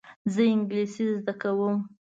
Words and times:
زه 0.33 0.41
انګلیسي 0.53 1.05
زده 1.19 1.33
کوم. 1.41 1.77